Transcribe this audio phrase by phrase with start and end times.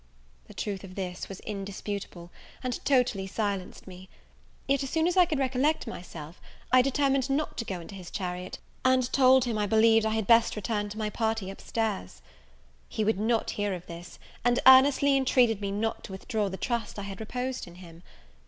[0.47, 2.31] The truth of this was indisputable,
[2.63, 4.09] and totally silenced me.
[4.67, 8.09] Yet, as soon as I could recollect myself, I determined not to go into his
[8.09, 12.23] chariot, and told him I believed I had best return to my party up stairs.
[12.89, 16.97] He would not hear of this; and earnestly intreated me not to withdraw the trust
[16.97, 18.01] I had reposed in him.